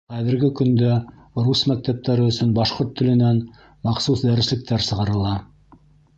Хәҙерге 0.11 0.47
көндә 0.59 0.95
рус 1.47 1.61
мәктәптәре 1.71 2.25
өсөн 2.31 2.55
башҡорт 2.57 2.97
теленән 3.03 3.43
махсус 3.91 4.27
дәреслектәр 4.31 4.87
сығарыла. 4.89 5.37